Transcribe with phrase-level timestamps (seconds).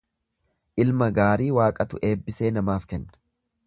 [0.85, 3.19] Ilma gaarii Waaqatu eebbisee namaaf kenna.